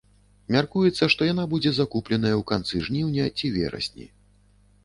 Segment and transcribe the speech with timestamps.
[0.53, 4.09] Мяркуецца, што яна будзе закупленая ў канцы жніўня ці верасні.